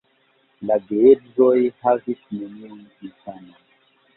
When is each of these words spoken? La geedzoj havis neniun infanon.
La 0.69 0.77
geedzoj 0.87 1.59
havis 1.83 2.25
neniun 2.41 2.83
infanon. 3.11 3.63